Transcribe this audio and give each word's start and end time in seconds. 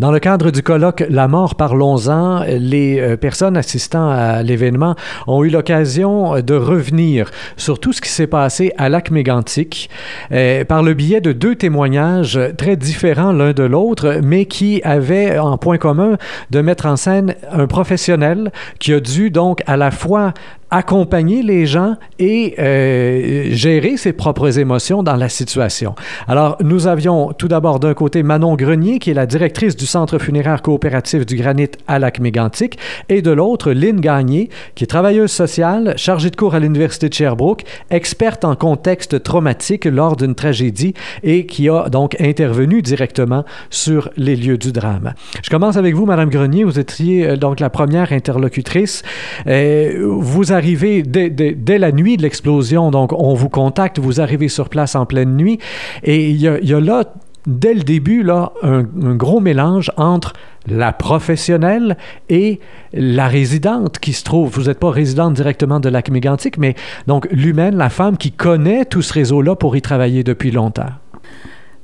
Dans 0.00 0.10
le 0.10 0.18
cadre 0.18 0.50
du 0.50 0.60
colloque 0.60 1.04
La 1.08 1.28
mort, 1.28 1.54
parlons-en, 1.54 2.42
les 2.48 2.98
euh, 2.98 3.16
personnes 3.16 3.56
assistant 3.56 4.10
à 4.10 4.42
l'événement 4.42 4.96
ont 5.28 5.44
eu 5.44 5.50
l'occasion 5.50 6.40
de 6.40 6.54
revenir 6.56 7.30
sur 7.56 7.78
tout 7.78 7.92
ce 7.92 8.00
qui 8.00 8.08
s'est 8.08 8.26
passé 8.26 8.72
à 8.76 8.88
Lac 8.88 9.12
Mégantic 9.12 9.88
euh, 10.32 10.64
par 10.64 10.82
le 10.82 10.94
biais 10.94 11.20
de 11.20 11.30
deux 11.30 11.54
témoignages 11.54 12.40
très 12.58 12.74
différents 12.74 13.30
l'un 13.30 13.52
de 13.52 13.62
l'autre, 13.62 14.18
mais 14.20 14.46
qui 14.46 14.82
avaient 14.82 15.38
en 15.38 15.58
point 15.58 15.78
commun 15.78 16.16
de 16.50 16.60
mettre 16.60 16.86
en 16.86 16.96
scène 16.96 17.36
un 17.52 17.68
professionnel 17.68 18.50
qui 18.80 18.92
a 18.94 18.98
dû 18.98 19.30
donc 19.30 19.62
à 19.68 19.76
la 19.76 19.92
fois 19.92 20.34
accompagner 20.74 21.44
les 21.44 21.66
gens 21.66 21.94
et 22.18 22.56
euh, 22.58 23.46
gérer 23.52 23.96
ses 23.96 24.12
propres 24.12 24.58
émotions 24.58 25.04
dans 25.04 25.14
la 25.14 25.28
situation. 25.28 25.94
Alors, 26.26 26.56
nous 26.64 26.88
avions 26.88 27.32
tout 27.32 27.46
d'abord 27.46 27.78
d'un 27.78 27.94
côté 27.94 28.24
Manon 28.24 28.56
Grenier, 28.56 28.98
qui 28.98 29.12
est 29.12 29.14
la 29.14 29.26
directrice 29.26 29.76
du 29.76 29.86
Centre 29.86 30.18
funéraire 30.18 30.62
coopératif 30.62 31.26
du 31.26 31.36
Granit 31.36 31.70
à 31.86 32.00
Lac-Mégantic, 32.00 32.76
et 33.08 33.22
de 33.22 33.30
l'autre, 33.30 33.70
Lynn 33.70 34.00
Gagné, 34.00 34.50
qui 34.74 34.82
est 34.82 34.88
travailleuse 34.88 35.30
sociale, 35.30 35.94
chargée 35.96 36.30
de 36.30 36.34
cours 36.34 36.56
à 36.56 36.58
l'Université 36.58 37.08
de 37.08 37.14
Sherbrooke, 37.14 37.62
experte 37.90 38.44
en 38.44 38.56
contexte 38.56 39.22
traumatique 39.22 39.84
lors 39.84 40.16
d'une 40.16 40.34
tragédie 40.34 40.94
et 41.22 41.46
qui 41.46 41.68
a 41.68 41.88
donc 41.88 42.20
intervenu 42.20 42.82
directement 42.82 43.44
sur 43.70 44.10
les 44.16 44.34
lieux 44.34 44.58
du 44.58 44.72
drame. 44.72 45.14
Je 45.40 45.50
commence 45.50 45.76
avec 45.76 45.94
vous, 45.94 46.04
Madame 46.04 46.30
Grenier. 46.30 46.64
Vous 46.64 46.80
étiez 46.80 47.28
euh, 47.28 47.36
donc 47.36 47.60
la 47.60 47.70
première 47.70 48.12
interlocutrice. 48.12 49.04
Euh, 49.46 50.04
vous 50.18 50.52
arrivez 50.52 50.63
arrivez 50.64 51.02
dès, 51.02 51.78
la 51.78 51.92
nuit 51.92 52.16
de 52.16 52.22
l'explosion, 52.22 52.90
donc 52.90 53.12
on 53.12 53.34
vous 53.34 53.50
contacte, 53.50 53.98
vous 53.98 54.22
arrivez 54.22 54.48
sur 54.48 54.70
place 54.70 54.94
en 54.94 55.04
pleine 55.04 55.36
nuit, 55.36 55.58
et 56.02 56.30
il 56.30 56.40
y 56.40 56.48
a, 56.48 56.80
là, 56.80 57.04
dès 57.46 57.74
le 57.74 57.82
début, 57.82 58.22
là, 58.22 58.52
un, 58.62 58.82
gros 58.82 59.40
mélange 59.40 59.92
entre 59.98 60.32
la 60.66 60.94
professionnelle 60.94 61.98
et 62.30 62.60
la 62.94 63.28
résidente 63.28 63.98
qui 63.98 64.14
se 64.14 64.24
trouve. 64.24 64.50
Vous 64.50 64.68
n'êtes 64.68 64.78
pas 64.78 64.90
résidente 64.90 65.34
directement 65.34 65.80
de 65.80 65.90
Lac 65.90 66.08
Mégantic, 66.08 66.56
mais 66.56 66.74
donc 67.06 67.28
l'humaine, 67.30 67.76
la 67.76 67.90
femme 67.90 68.16
qui 68.16 68.32
connaît 68.32 68.86
tout 68.86 69.02
ce 69.02 69.12
réseau-là 69.12 69.56
pour 69.56 69.76
y 69.76 69.82
travailler 69.82 70.24
depuis 70.24 70.50
longtemps. 70.50 70.92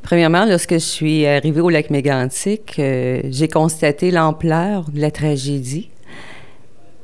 Premièrement, 0.00 0.47
lorsque 0.47 0.72
je 0.72 0.78
suis 0.78 1.27
arrivée 1.27 1.61
au 1.61 1.69
lac 1.69 1.91
Mégantic, 1.91 2.77
euh, 2.78 3.20
j'ai 3.28 3.48
constaté 3.48 4.11
l'ampleur 4.11 4.91
de 4.91 4.98
la 4.98 5.11
tragédie. 5.11 5.91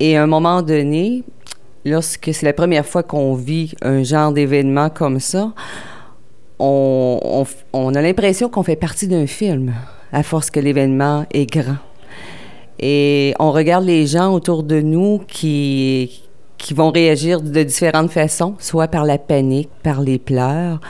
Et 0.01 0.17
à 0.17 0.23
un 0.23 0.27
moment 0.27 0.63
donné, 0.63 1.23
lorsque 1.87 2.34
c'est 2.34 2.45
la 2.45 2.53
première 2.53 2.84
fois 2.84 3.03
qu'on 3.03 3.34
vit 3.34 3.73
un 3.81 4.03
genre 4.03 4.33
d'événement 4.33 4.91
comme 4.91 5.20
ça, 5.20 5.53
on, 6.59 7.45
a 7.75 8.03
l'impression 8.03 8.48
qu'on 8.48 8.62
fait 8.62 8.77
partie 8.77 9.09
d'un 9.09 9.27
film 9.27 9.73
à 10.12 10.23
force 10.23 10.51
que 10.51 10.61
l'événement 10.61 11.27
est 11.33 11.47
grand. 11.47 11.77
Et 12.78 13.34
on 13.39 13.53
regarde 13.53 13.84
les 13.84 14.06
gens 14.06 14.34
autour 14.34 14.62
de 14.62 14.81
nous 14.81 15.23
qui, 15.28 16.23
qui 16.59 16.75
vont 16.75 16.91
réagir 16.91 17.41
de 17.41 17.62
différentes 17.62 18.11
façons, 18.11 18.55
soit 18.59 18.89
par 18.89 19.05
la 19.05 19.17
panique, 19.17 19.71
par 19.83 20.00
les 20.00 20.19
pleurs, 20.19 20.81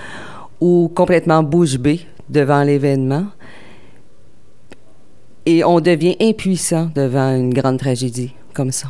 ou 0.60 0.90
complètement 0.94 1.42
bouche 1.42 1.76
bée 1.78 2.00
devant 2.28 2.62
l'événement. 2.62 3.26
Et 5.44 5.62
on 5.62 5.80
devient 5.80 6.16
impuissant 6.20 6.90
devant 6.94 7.36
une 7.36 7.54
grande 7.54 7.78
tragédie 7.78 8.32
comme 8.52 8.72
ça 8.72 8.88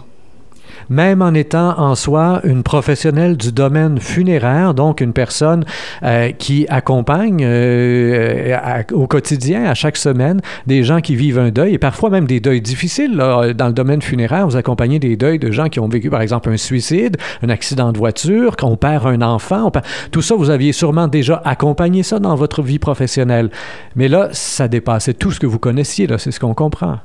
même 0.89 1.23
en 1.23 1.35
étant 1.35 1.79
en 1.79 1.95
soi 1.95 2.41
une 2.45 2.63
professionnelle 2.63 3.37
du 3.37 3.53
domaine 3.53 3.99
funéraire, 3.99 4.75
donc 4.75 5.01
une 5.01 5.13
personne 5.13 5.65
euh, 6.03 6.31
qui 6.33 6.67
accompagne 6.69 7.43
euh, 7.43 8.83
au 8.93 9.07
quotidien, 9.07 9.65
à 9.65 9.75
chaque 9.75 9.97
semaine, 9.97 10.41
des 10.67 10.83
gens 10.83 11.01
qui 11.01 11.17
vivent 11.17 11.39
un 11.39 11.51
deuil 11.51 11.75
et 11.75 11.79
parfois 11.79 12.11
même 12.11 12.27
des 12.27 12.41
deuils 12.41 12.61
difficiles. 12.61 13.17
dans 13.17 13.67
le 13.67 13.73
domaine 13.73 14.03
funéraire, 14.03 14.47
vous 14.47 14.57
accompagnez 14.57 14.99
des 14.99 15.17
deuils 15.17 15.39
de 15.39 15.51
gens 15.51 15.69
qui 15.69 15.81
ont 15.81 15.89
vécu, 15.89 16.11
par 16.11 16.21
exemple, 16.21 16.51
un 16.51 16.57
suicide, 16.57 17.17
un 17.43 17.49
accident 17.49 17.93
de 17.93 17.99
voiture, 17.99 18.57
qu'on 18.57 18.77
perd 18.77 19.07
un 19.07 19.23
enfant. 19.23 19.71
Tout 20.11 20.23
ça, 20.23 20.35
vous 20.35 20.51
aviez 20.51 20.73
sûrement 20.73 21.09
déjà 21.09 21.41
accompagné 21.45 22.03
ça 22.03 22.19
dans 22.19 22.35
votre 22.35 22.63
vie 22.63 22.79
professionnelle. 22.79 23.51
Mais 23.95 24.09
là, 24.09 24.29
ça 24.33 24.69
dépassait 24.69 25.15
tout 25.15 25.33
ce 25.33 25.41
que 25.41 25.47
vous 25.47 25.59
connaissiez, 25.59 26.07
c'est 26.19 26.31
ce 26.31 26.41
qu'on 26.41 26.55
comprend. 26.55 26.99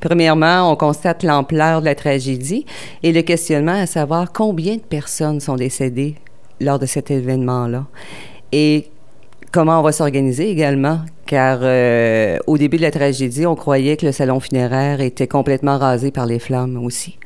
Premièrement, 0.00 0.70
on 0.70 0.76
constate 0.76 1.22
l'ampleur 1.22 1.80
de 1.80 1.86
la 1.86 1.94
tragédie 1.94 2.66
et 3.02 3.12
le 3.12 3.22
questionnement 3.22 3.72
à 3.72 3.86
savoir 3.86 4.32
combien 4.32 4.76
de 4.76 4.80
personnes 4.80 5.40
sont 5.40 5.56
décédées 5.56 6.14
lors 6.60 6.78
de 6.78 6.86
cet 6.86 7.10
événement-là 7.10 7.86
et 8.52 8.88
comment 9.52 9.80
on 9.80 9.82
va 9.82 9.92
s'organiser 9.92 10.50
également, 10.50 11.00
car 11.26 11.60
euh, 11.62 12.38
au 12.46 12.58
début 12.58 12.76
de 12.76 12.82
la 12.82 12.90
tragédie, 12.90 13.46
on 13.46 13.54
croyait 13.54 13.96
que 13.96 14.06
le 14.06 14.12
salon 14.12 14.40
funéraire 14.40 15.00
était 15.00 15.26
complètement 15.26 15.78
rasé 15.78 16.10
par 16.10 16.26
les 16.26 16.38
flammes 16.38 16.76
aussi. 16.84 17.18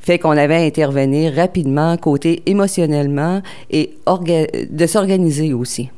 Fait 0.00 0.18
qu'on 0.18 0.36
avait 0.36 0.56
à 0.56 0.60
intervenir 0.60 1.34
rapidement, 1.34 1.96
côté 1.96 2.42
émotionnellement, 2.46 3.42
et 3.70 3.94
de 4.06 4.86
s'organiser 4.86 5.52
aussi. 5.52 5.90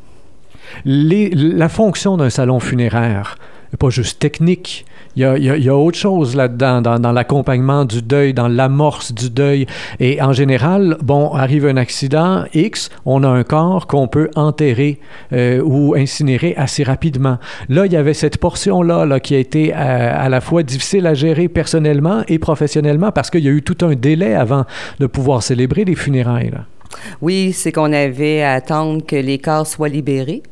la 0.85 1.69
fonction 1.69 2.17
d'un 2.17 2.31
salon 2.31 2.61
funéraire, 2.61 3.37
pas 3.77 3.91
juste 3.91 4.19
technique. 4.19 4.85
Il 5.17 5.23
y 5.23 5.69
a, 5.69 5.77
autre 5.77 5.99
chose 5.99 6.37
là-dedans, 6.37 6.81
dans, 6.81 7.13
l'accompagnement 7.13 7.85
du 7.85 8.01
deuil, 8.01 8.33
dans 8.33 8.47
l'amorce 8.47 9.13
du 9.13 9.29
deuil. 9.29 9.67
Et 9.99 10.23
en 10.23 10.33
général, 10.33 10.97
bon, 11.03 11.35
arrive 11.35 11.67
un 11.67 11.77
accident 11.77 12.45
X, 12.55 12.91
on 13.05 13.25
a 13.25 13.29
un 13.29 13.43
corps 13.43 13.89
qu'on 13.89 14.07
peut 14.07 14.31
enterrer 14.37 15.01
euh, 15.33 15.61
ou 15.65 15.95
incinérer 15.97 16.55
assez 16.57 16.85
rapidement. 16.85 17.39
Là, 17.69 17.87
il 17.87 17.93
y 17.93 17.97
avait 17.97 18.15
cette 18.15 18.39
portion-là 18.39 19.05
là, 19.05 19.19
qui 19.19 19.35
a 19.35 19.39
été 19.39 19.73
à, 19.73 19.79
euh, 19.79 20.27
à, 20.27 20.29
la 20.29 20.41
fois 20.41 20.63
difficile 20.63 21.07
à 21.09 21.15
gérer 21.15 21.49
personnellement 21.49 22.23
et 22.29 22.39
professionnellement 22.39 23.11
parce 23.11 23.31
qu'il 23.31 23.45
y 23.45 23.49
a 23.49 23.53
eu 23.53 23.63
tout 23.63 23.85
un 23.85 23.95
délai 23.95 24.35
avant 24.35 24.65
de 25.01 25.07
pouvoir 25.07 25.43
célébrer 25.43 25.85
les 25.85 25.97
funérailles. 25.97 26.53
Oui, 27.21 27.53
c'est 27.53 27.73
qu'on 27.73 27.93
avait 27.93 28.43
à 28.43 28.53
attendre 28.53 29.05
que 29.05 29.17
les 29.17 29.39
corps 29.39 29.67
soient 29.67 29.89
libérés. 29.89 30.43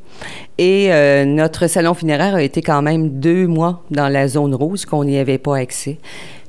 Et 0.58 0.92
euh, 0.92 1.24
notre 1.24 1.66
salon 1.68 1.94
funéraire 1.94 2.34
a 2.34 2.42
été 2.42 2.62
quand 2.62 2.82
même 2.82 3.20
deux 3.20 3.46
mois 3.46 3.84
dans 3.90 4.08
la 4.08 4.26
zone 4.26 4.54
rouge 4.54 4.84
qu'on 4.84 5.04
n'y 5.04 5.18
avait 5.18 5.38
pas 5.38 5.56
accès. 5.56 5.98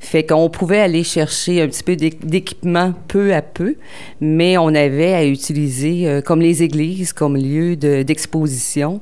Fait 0.00 0.24
qu'on 0.24 0.48
pouvait 0.48 0.80
aller 0.80 1.04
chercher 1.04 1.62
un 1.62 1.68
petit 1.68 1.82
peu 1.82 1.94
d'équipement 1.94 2.94
peu 3.06 3.34
à 3.34 3.42
peu, 3.42 3.76
mais 4.20 4.56
on 4.58 4.74
avait 4.74 5.12
à 5.12 5.24
utiliser 5.24 6.08
euh, 6.08 6.20
comme 6.22 6.40
les 6.40 6.62
églises 6.62 7.12
comme 7.12 7.36
lieu 7.36 7.76
d'exposition. 7.76 9.00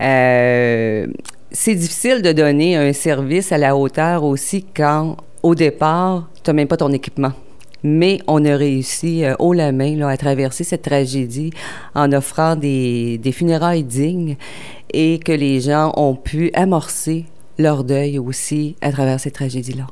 Euh, 0.00 1.06
c'est 1.50 1.74
difficile 1.74 2.22
de 2.22 2.32
donner 2.32 2.76
un 2.76 2.92
service 2.92 3.50
à 3.50 3.58
la 3.58 3.76
hauteur 3.76 4.24
aussi 4.24 4.64
quand, 4.76 5.16
au 5.42 5.54
départ, 5.54 6.28
tu 6.44 6.50
n'as 6.50 6.54
même 6.54 6.68
pas 6.68 6.76
ton 6.76 6.92
équipement 6.92 7.32
mais 7.86 8.20
on 8.26 8.44
a 8.44 8.56
réussi 8.56 9.24
euh, 9.24 9.34
haut 9.38 9.52
la 9.52 9.72
main 9.72 10.00
à 10.02 10.16
traverser 10.16 10.64
cette 10.64 10.82
tragédie 10.82 11.50
en 11.94 12.12
offrant 12.12 12.56
des 12.56 13.32
funérailles 13.32 13.84
dignes 13.84 14.36
et 14.92 15.18
que 15.18 15.32
les 15.32 15.60
gens 15.60 15.92
ont 15.96 16.14
pu 16.14 16.50
amorcer 16.54 17.26
leur 17.58 17.84
deuil 17.84 18.18
aussi 18.18 18.76
à 18.80 18.92
travers 18.92 19.20
cette 19.20 19.34
tragédie-là. 19.34 19.86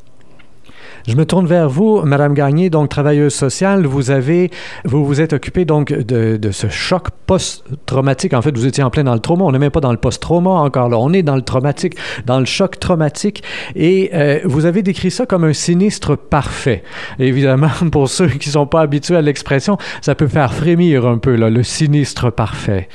Je 1.07 1.17
me 1.17 1.27
tourne 1.27 1.47
vers 1.47 1.69
vous, 1.69 2.01
Madame 2.01 2.33
Gagné, 2.33 2.71
donc 2.71 2.89
travailleuse 2.89 3.35
sociale. 3.35 3.85
Vous 3.85 4.11
avez, 4.11 4.51
vous 4.87 5.05
vous 5.05 5.21
êtes 5.21 5.35
occupée 5.35 5.67
donc 5.67 5.93
de, 5.93 6.51
ce 6.51 6.69
choc 6.69 7.09
post-traumatique. 7.27 8.33
En 8.33 8.41
fait, 8.41 8.57
vous 8.57 8.67
étiez 8.67 8.83
en 8.83 8.89
plein 8.89 9.05
dans 9.05 9.13
le 9.13 9.21
trauma. 9.21 9.45
On 9.45 9.53
n'est 9.53 9.59
même 9.59 9.71
pas 9.71 9.81
dans 9.81 9.93
le 9.93 9.99
post-trauma 9.99 10.51
encore 10.51 10.89
là. 10.89 10.97
On 10.97 11.13
est 11.13 11.23
dans 11.23 11.37
le 11.37 11.43
traumatique, 11.43 11.97
dans 12.25 12.39
le 12.39 12.47
choc 12.47 12.81
traumatique. 12.81 13.43
Et 13.77 14.13
euh, 14.15 14.41
vous 14.45 14.65
avez 14.65 14.83
décrit 14.83 15.11
ça 15.11 15.27
comme 15.27 15.45
un 15.45 15.53
sinistre 15.53 16.17
parfait. 16.17 16.83
évidemment, 17.19 17.69
pour 17.93 18.09
ceux 18.09 18.29
qui 18.29 18.49
ne 18.49 18.53
sont 18.53 18.67
pas 18.67 18.81
habitués 18.81 19.17
à 19.17 19.23
l'expression, 19.23 19.77
ça 20.01 20.15
peut 20.15 20.29
faire 20.29 20.55
frémir 20.55 21.07
un 21.07 21.19
peu 21.19 21.35
là, 21.35 21.51
le 21.51 21.63
sinistre 21.63 22.33
parfait. 22.33 22.89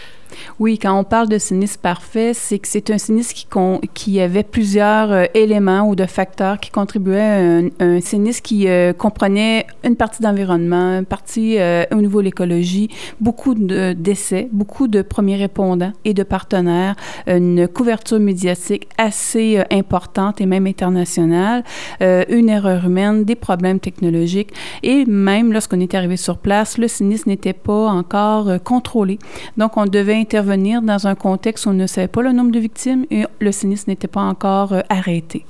Oui, 0.59 0.77
quand 0.77 0.97
on 0.97 1.03
parle 1.03 1.29
de 1.29 1.37
sinistre 1.37 1.79
parfait, 1.79 2.33
c'est 2.33 2.59
que 2.59 2.67
c'est 2.67 2.89
un 2.89 2.97
sinistre 2.97 3.33
qui, 3.93 4.19
avait 4.19 4.43
plusieurs 4.43 5.11
euh, 5.11 5.25
éléments 5.33 5.87
ou 5.87 5.95
de 5.95 6.05
facteurs 6.05 6.59
qui 6.59 6.71
contribuaient 6.71 7.69
à 7.79 7.83
un, 7.83 8.01
sinistre 8.01 8.41
qui 8.41 8.67
euh, 8.67 8.91
comprenait 8.93 9.65
une 9.83 9.95
partie 9.95 10.21
d'environnement, 10.21 10.99
une 10.99 11.05
partie 11.05 11.57
euh, 11.59 11.85
au 11.91 11.95
niveau 11.95 12.19
de 12.19 12.25
l'écologie, 12.25 12.89
beaucoup 13.21 13.55
de 13.55 13.93
décès, 13.93 14.49
beaucoup 14.51 14.87
de 14.87 15.01
premiers 15.01 15.37
répondants 15.37 15.93
et 16.05 16.13
de 16.13 16.23
partenaires, 16.23 16.95
une 17.27 17.67
couverture 17.67 18.19
médiatique 18.19 18.87
assez 18.97 19.63
importante 19.71 20.41
et 20.41 20.45
même 20.45 20.67
internationale, 20.67 21.63
une 22.01 22.49
erreur 22.49 22.85
humaine, 22.85 23.23
des 23.23 23.35
problèmes 23.35 23.79
technologiques 23.79 24.51
et 24.83 25.05
même 25.05 25.53
lorsqu'on 25.53 25.79
est 25.79 25.93
arrivé 25.93 26.17
sur 26.17 26.37
place, 26.37 26.77
le 26.77 26.87
sinistre 26.87 27.27
n'était 27.27 27.53
pas 27.53 27.87
encore 27.87 28.61
contrôlé. 28.63 29.19
Donc, 29.57 29.77
on 29.77 29.85
devait 29.85 30.21
intervenir 30.29 30.83
dans 30.83 31.07
un 31.07 31.15
contexte 31.15 31.65
où 31.65 31.69
on 31.69 31.73
ne 31.73 31.87
savait 31.87 32.07
pas 32.07 32.21
le 32.21 32.31
nombre 32.31 32.51
de 32.51 32.59
victimes 32.59 33.07
et 33.09 33.23
le 33.39 33.51
sinistre 33.51 33.89
n'était 33.89 34.07
pas 34.07 34.21
encore 34.21 34.73
euh, 34.73 34.81
arrêté. 34.87 35.43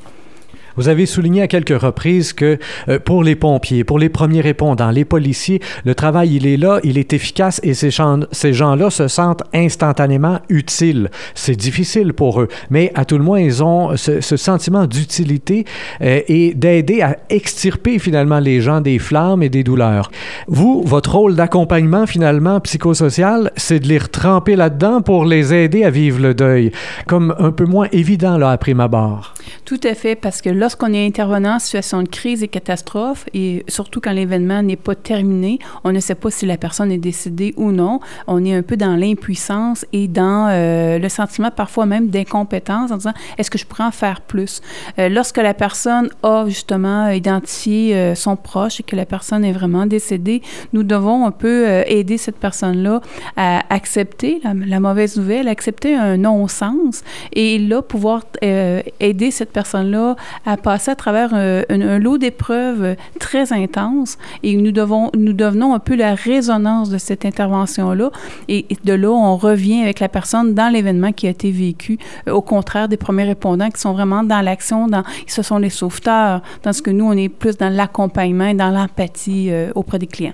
Vous 0.79 0.87
avez 0.87 1.05
souligné 1.05 1.41
à 1.41 1.49
quelques 1.49 1.77
reprises 1.77 2.31
que 2.31 2.57
euh, 2.87 2.99
pour 2.99 3.21
les 3.21 3.35
pompiers, 3.35 3.83
pour 3.83 3.99
les 3.99 4.07
premiers 4.07 4.39
répondants, 4.39 4.91
les 4.91 5.03
policiers, 5.03 5.59
le 5.83 5.93
travail, 5.93 6.37
il 6.37 6.47
est 6.47 6.55
là, 6.55 6.79
il 6.85 6.97
est 6.97 7.11
efficace 7.11 7.59
et 7.63 7.73
ces, 7.73 7.89
ces 8.31 8.53
gens-là 8.53 8.89
se 8.89 9.09
sentent 9.09 9.43
instantanément 9.53 10.39
utiles. 10.47 11.11
C'est 11.35 11.57
difficile 11.57 12.13
pour 12.13 12.39
eux, 12.39 12.47
mais 12.69 12.93
à 12.95 13.03
tout 13.03 13.17
le 13.17 13.25
moins, 13.25 13.41
ils 13.41 13.61
ont 13.61 13.97
ce, 13.97 14.21
sentiment 14.21 14.87
d'utilité 14.87 15.65
euh, 16.01 16.21
et 16.29 16.53
d'aider 16.53 17.01
à 17.01 17.17
extirper 17.29 17.99
finalement 17.99 18.39
les 18.39 18.61
gens 18.61 18.79
des 18.79 18.99
flammes 18.99 19.43
et 19.43 19.49
des 19.49 19.65
douleurs. 19.65 20.09
Vous, 20.47 20.81
votre 20.85 21.13
rôle 21.13 21.35
d'accompagnement 21.35 22.07
finalement 22.07 22.61
psychosocial, 22.61 23.51
c'est 23.57 23.81
de 23.81 23.87
les 23.89 23.97
retremper 23.97 24.55
là-dedans 24.55 25.01
pour 25.01 25.25
les 25.25 25.53
aider 25.53 25.83
à 25.83 25.89
vivre 25.89 26.21
le 26.21 26.33
deuil, 26.33 26.71
comme 27.05 27.35
un 27.37 27.51
peu 27.51 27.65
moins 27.65 27.89
évident 27.91 28.37
là 28.37 28.51
après 28.51 28.73
ma 28.73 28.87
barre. 28.87 29.33
Tout 29.69 29.79
à 29.83 29.93
fait, 29.93 30.15
parce 30.15 30.41
que 30.41 30.49
lorsqu'on 30.49 30.93
est 30.93 31.05
intervenant 31.05 31.57
en 31.57 31.59
situation 31.59 32.01
de 32.01 32.09
crise 32.09 32.41
et 32.41 32.47
catastrophe, 32.47 33.25
et 33.35 33.63
surtout 33.67 34.01
quand 34.01 34.13
l'événement 34.13 34.63
n'est 34.63 34.75
pas 34.75 34.95
terminé, 34.95 35.59
on 35.83 35.91
ne 35.91 35.99
sait 35.99 36.15
pas 36.15 36.31
si 36.31 36.47
la 36.47 36.57
personne 36.57 36.91
est 36.91 36.97
décédée 36.97 37.53
ou 37.55 37.71
non. 37.71 37.99
On 38.25 38.43
est 38.43 38.55
un 38.55 38.63
peu 38.63 38.77
dans 38.77 38.95
l'impuissance 38.95 39.85
et 39.93 40.07
dans 40.07 40.47
euh, 40.49 40.97
le 40.97 41.07
sentiment 41.07 41.51
parfois 41.51 41.85
même 41.85 42.07
d'incompétence 42.07 42.89
en 42.89 42.97
disant 42.97 43.13
est-ce 43.37 43.51
que 43.51 43.59
je 43.59 43.67
pourrais 43.67 43.83
en 43.83 43.91
faire 43.91 44.21
plus? 44.21 44.61
Euh, 44.97 45.07
lorsque 45.07 45.37
la 45.37 45.53
personne 45.53 46.09
a 46.23 46.45
justement 46.47 47.09
identifié 47.09 47.95
euh, 47.95 48.15
son 48.15 48.37
proche 48.37 48.79
et 48.79 48.83
que 48.83 48.95
la 48.95 49.05
personne 49.05 49.45
est 49.45 49.51
vraiment 49.51 49.85
décédée, 49.85 50.41
nous 50.73 50.81
devons 50.81 51.27
un 51.27 51.31
peu 51.31 51.83
aider 51.85 52.17
cette 52.17 52.37
personne-là 52.37 53.01
à 53.37 53.71
accepter 53.71 54.41
la, 54.43 54.55
la, 54.55 54.79
mauvaise 54.79 55.15
nouvelle, 55.15 55.47
accepter 55.47 55.93
un 55.93 56.17
non-sens 56.17 57.03
et 57.33 57.59
là 57.59 57.83
pouvoir 57.83 58.23
aider 58.41 59.29
cette 59.29 59.58
personne-là 59.59 60.15
à 60.45 60.55
passer 60.55 60.91
à 60.91 60.95
travers 60.95 61.33
un, 61.33 61.63
un 61.69 61.99
lot 61.99 62.17
d'épreuves 62.17 62.95
très 63.19 63.51
intenses 63.51 64.17
et 64.43 64.55
nous, 64.55 64.71
devons, 64.71 65.11
nous 65.17 65.33
devenons 65.33 65.73
un 65.73 65.79
peu 65.79 65.95
la 65.95 66.15
résonance 66.15 66.89
de 66.89 66.97
cette 66.97 67.25
intervention-là 67.25 68.09
et 68.47 68.65
de 68.85 68.93
là, 68.93 69.09
on 69.09 69.35
revient 69.35 69.81
avec 69.81 69.99
la 69.99 70.07
personne 70.07 70.53
dans 70.53 70.71
l'événement 70.71 71.11
qui 71.11 71.27
a 71.27 71.31
été 71.31 71.51
vécu, 71.51 71.97
euh, 72.27 72.31
au 72.31 72.41
contraire 72.41 72.87
des 72.87 72.97
premiers 72.97 73.25
répondants 73.25 73.69
qui 73.69 73.81
sont 73.81 73.93
vraiment 73.93 74.23
dans 74.23 74.41
l'action, 74.41 74.87
dans, 74.87 75.03
ce 75.27 75.41
sont 75.41 75.57
les 75.57 75.69
sauveteurs, 75.69 76.41
dans 76.63 76.73
ce 76.73 76.81
que 76.81 76.91
nous, 76.91 77.05
on 77.05 77.17
est 77.17 77.29
plus 77.29 77.57
dans 77.57 77.69
l'accompagnement 77.69 78.53
dans 78.53 78.69
l'empathie 78.69 79.49
euh, 79.51 79.71
auprès 79.75 79.99
des 79.99 80.07
clients. 80.07 80.33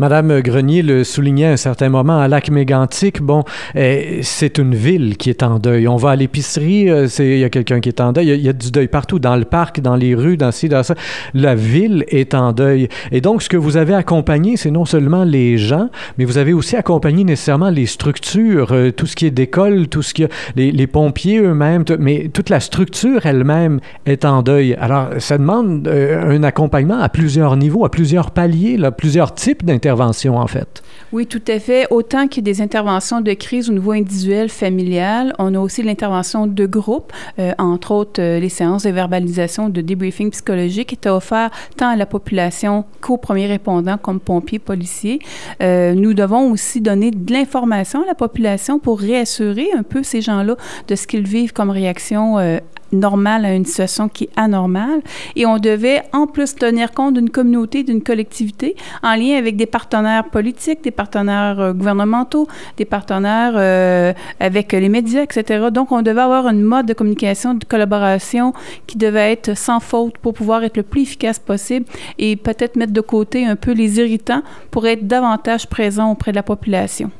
Madame 0.00 0.40
Grenier 0.40 0.80
le 0.80 1.04
soulignait 1.04 1.44
à 1.44 1.50
un 1.50 1.56
certain 1.58 1.90
moment, 1.90 2.18
à 2.18 2.26
Lac-Mégantic, 2.26 3.20
bon, 3.20 3.44
eh, 3.74 4.20
c'est 4.22 4.56
une 4.56 4.74
ville 4.74 5.18
qui 5.18 5.28
est 5.28 5.42
en 5.42 5.58
deuil. 5.58 5.86
On 5.88 5.96
va 5.96 6.12
à 6.12 6.16
l'épicerie, 6.16 6.88
euh, 6.88 7.06
il 7.18 7.36
y 7.36 7.44
a 7.44 7.50
quelqu'un 7.50 7.80
qui 7.80 7.90
est 7.90 8.00
en 8.00 8.12
deuil, 8.12 8.28
il 8.28 8.40
y, 8.40 8.48
a 8.48 8.54
du 8.54 8.70
deuil 8.70 8.88
partout, 8.88 9.18
dans 9.18 9.36
le 9.36 9.44
parc, 9.44 9.80
dans 9.80 9.96
les 9.96 10.14
rues, 10.14 10.38
dans 10.38 10.52
ci, 10.52 10.70
dans 10.70 10.82
ça. 10.82 10.94
La 11.34 11.54
ville 11.54 12.06
est 12.08 12.32
en 12.32 12.54
deuil. 12.54 12.88
Et 13.12 13.20
donc, 13.20 13.42
ce 13.42 13.50
que 13.50 13.58
vous 13.58 13.76
avez 13.76 13.92
accompagné, 13.92 14.56
c'est 14.56 14.70
non 14.70 14.86
seulement 14.86 15.22
les 15.22 15.58
gens, 15.58 15.90
mais 16.16 16.24
vous 16.24 16.38
avez 16.38 16.54
aussi 16.54 16.76
accompagné 16.76 17.22
nécessairement 17.22 17.68
les 17.68 17.84
structures, 17.84 18.72
euh, 18.72 18.92
tout 18.92 19.04
ce 19.04 19.14
qui 19.14 19.26
est 19.26 19.30
d'école, 19.30 19.88
tout 19.88 20.00
ce 20.00 20.14
qui 20.14 20.22
est 20.22 20.30
les, 20.56 20.86
pompiers 20.86 21.40
eux-mêmes, 21.40 21.84
mais 21.98 22.30
toute 22.32 22.48
la 22.48 22.60
structure 22.60 23.26
elle-même 23.26 23.80
est 24.06 24.24
en 24.24 24.40
deuil. 24.40 24.74
Alors, 24.80 25.08
ça 25.18 25.36
demande 25.36 25.86
euh, 25.88 26.38
un 26.38 26.42
accompagnement 26.42 26.98
à 26.98 27.10
plusieurs 27.10 27.54
niveaux, 27.58 27.84
à 27.84 27.90
plusieurs 27.90 28.30
paliers, 28.30 28.78
là, 28.78 28.92
plusieurs 28.92 29.34
types 29.34 29.62
Oui, 31.12 31.26
tout 31.26 31.42
à 31.48 31.58
fait. 31.58 31.86
Autant 31.90 32.28
qu'il 32.28 32.46
y 32.46 32.50
a 32.50 32.52
des 32.52 32.62
interventions 32.62 33.20
de 33.20 33.32
crise 33.32 33.68
au 33.68 33.72
niveau 33.72 33.92
individuel, 33.92 34.48
familial, 34.48 35.34
on 35.38 35.54
a 35.54 35.58
aussi 35.58 35.82
l'intervention 35.82 36.46
de 36.46 36.66
groupe, 36.66 37.12
euh, 37.38 37.52
entre 37.58 37.92
autres 37.92 38.22
euh, 38.22 38.38
les 38.38 38.48
séances 38.48 38.84
de 38.84 38.90
verbalisation, 38.90 39.68
de 39.68 39.80
débriefing 39.80 40.30
psychologique 40.30 40.88
qui 40.88 40.94
étaient 40.94 41.08
offertes 41.08 41.52
tant 41.76 41.88
à 41.88 41.96
la 41.96 42.06
population 42.06 42.84
qu'aux 43.00 43.16
premiers 43.16 43.46
répondants 43.46 43.98
comme 43.98 44.20
pompiers, 44.20 44.60
policiers. 44.60 45.18
Euh, 45.62 45.94
nous 45.94 46.14
devons 46.14 46.52
aussi 46.52 46.80
donner 46.80 47.10
de 47.10 47.32
l'information 47.32 48.02
à 48.02 48.06
la 48.06 48.14
population 48.14 48.78
pour 48.78 49.00
réassurer 49.00 49.68
un 49.76 49.82
peu 49.82 50.02
ces 50.02 50.20
gens-là 50.20 50.56
de 50.86 50.94
ce 50.94 51.06
qu'ils 51.06 51.26
vivent 51.26 51.52
comme 51.52 51.70
réaction 51.70 52.38
normale 52.92 53.44
à 53.44 53.54
une 53.54 53.64
situation 53.64 54.08
qui 54.08 54.24
est 54.24 54.30
anormale. 54.36 55.00
Et 55.36 55.46
on 55.46 55.58
devait 55.58 56.02
en 56.12 56.26
plus 56.26 56.54
tenir 56.54 56.92
compte 56.92 57.14
d'une 57.14 57.30
communauté, 57.30 57.82
d'une 57.82 58.02
collectivité, 58.02 58.76
en 59.02 59.14
lien 59.16 59.36
avec 59.36 59.56
des 59.56 59.66
partenaires 59.66 60.24
politiques, 60.24 60.82
des 60.82 60.90
partenaires 60.90 61.60
euh, 61.60 61.72
gouvernementaux, 61.72 62.48
des 62.76 62.84
partenaires 62.84 63.52
euh, 63.56 64.12
avec 64.38 64.72
les 64.72 64.88
médias, 64.88 65.22
etc. 65.22 65.68
Donc, 65.72 65.92
on 65.92 66.02
devait 66.02 66.20
avoir 66.20 66.48
une 66.48 66.62
mode 66.62 66.86
de 66.86 66.94
communication, 66.94 67.54
de 67.54 67.64
collaboration 67.64 68.52
qui 68.86 68.98
devait 68.98 69.32
être 69.32 69.56
sans 69.56 69.80
faute 69.80 70.18
pour 70.18 70.34
pouvoir 70.34 70.64
être 70.64 70.76
le 70.76 70.82
plus 70.82 71.02
efficace 71.02 71.38
possible 71.38 71.86
et 72.18 72.36
peut-être 72.36 72.76
mettre 72.76 72.92
de 72.92 73.00
côté 73.00 73.46
un 73.46 73.56
peu 73.56 73.72
les 73.72 73.98
irritants 73.98 74.42
pour 74.70 74.86
être 74.86 75.06
davantage 75.06 75.66
présent 75.68 76.10
auprès 76.10 76.32
de 76.32 76.36
la 76.36 76.42
population. 76.42 77.10